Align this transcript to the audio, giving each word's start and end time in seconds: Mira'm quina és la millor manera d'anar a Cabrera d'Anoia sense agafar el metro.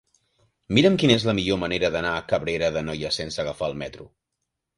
Mira'm 0.77 0.95
quina 1.03 1.17
és 1.21 1.25
la 1.29 1.35
millor 1.39 1.59
manera 1.63 1.91
d'anar 1.97 2.15
a 2.15 2.23
Cabrera 2.33 2.71
d'Anoia 2.79 3.13
sense 3.19 3.45
agafar 3.45 3.71
el 3.71 3.79
metro. 3.85 4.11